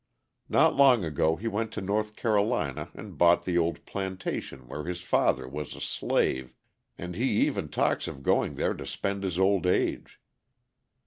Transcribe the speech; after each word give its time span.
Not 0.49 0.75
long 0.75 1.03
ago 1.05 1.35
he 1.35 1.47
went 1.47 1.71
to 1.73 1.79
North 1.81 2.15
Carolina 2.15 2.89
and 2.95 3.19
bought 3.19 3.45
the 3.45 3.55
old 3.59 3.85
plantation 3.85 4.67
where 4.67 4.85
his 4.85 5.01
father 5.01 5.47
was 5.47 5.75
a 5.75 5.79
slave, 5.79 6.55
and 6.97 7.13
he 7.13 7.45
even 7.45 7.69
talks 7.69 8.07
of 8.07 8.23
going 8.23 8.55
there 8.55 8.73
to 8.73 8.85
spend 8.87 9.21
his 9.21 9.37
old 9.37 9.67
age. 9.67 10.19